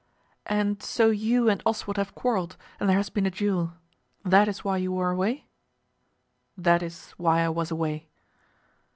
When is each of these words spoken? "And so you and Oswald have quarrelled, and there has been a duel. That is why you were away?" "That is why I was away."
"And 0.47 0.81
so 0.81 1.11
you 1.11 1.47
and 1.47 1.61
Oswald 1.63 1.97
have 1.97 2.15
quarrelled, 2.15 2.57
and 2.79 2.89
there 2.89 2.97
has 2.97 3.11
been 3.11 3.27
a 3.27 3.29
duel. 3.29 3.73
That 4.25 4.47
is 4.47 4.63
why 4.65 4.77
you 4.77 4.91
were 4.91 5.11
away?" 5.11 5.45
"That 6.57 6.81
is 6.81 7.11
why 7.17 7.41
I 7.43 7.49
was 7.49 7.69
away." 7.69 8.07